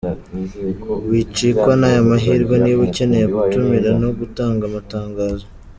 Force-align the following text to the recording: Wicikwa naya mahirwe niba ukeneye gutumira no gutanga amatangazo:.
Wicikwa 1.09 1.71
naya 1.79 2.01
mahirwe 2.09 2.55
niba 2.63 2.81
ukeneye 2.87 3.25
gutumira 3.35 3.89
no 4.01 4.09
gutanga 4.19 4.61
amatangazo:. 4.69 5.45